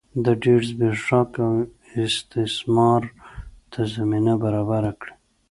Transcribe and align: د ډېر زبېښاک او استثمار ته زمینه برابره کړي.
د 0.25 0.27
ډېر 0.43 0.59
زبېښاک 0.69 1.31
او 1.45 1.53
استثمار 2.05 3.03
ته 3.71 3.81
زمینه 3.95 4.33
برابره 4.43 4.91
کړي. 4.99 5.13